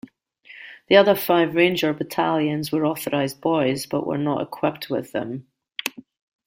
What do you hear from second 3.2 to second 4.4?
Boys, but were